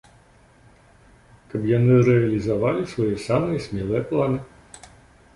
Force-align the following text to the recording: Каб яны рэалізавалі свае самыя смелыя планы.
Каб 1.51 1.61
яны 1.71 1.97
рэалізавалі 2.07 2.81
свае 2.93 3.11
самыя 3.27 3.59
смелыя 3.67 4.01
планы. 4.13 4.39